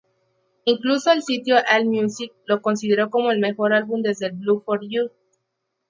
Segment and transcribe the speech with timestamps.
[0.65, 5.11] Incluso el sitio "Allmusic" lo consideró como el mejor álbum desde "Blue for You".